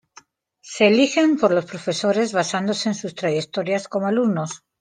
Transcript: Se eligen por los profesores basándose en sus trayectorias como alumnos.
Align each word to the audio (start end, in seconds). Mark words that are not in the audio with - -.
Se 0.61 0.87
eligen 0.87 1.37
por 1.37 1.51
los 1.53 1.65
profesores 1.65 2.33
basándose 2.33 2.89
en 2.89 2.95
sus 2.95 3.13
trayectorias 3.13 3.87
como 3.87 4.07
alumnos. 4.07 4.63